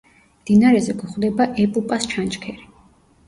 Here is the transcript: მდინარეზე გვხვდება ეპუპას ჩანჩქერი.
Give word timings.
მდინარეზე 0.43 0.95
გვხვდება 1.01 1.47
ეპუპას 1.65 2.09
ჩანჩქერი. 2.15 2.65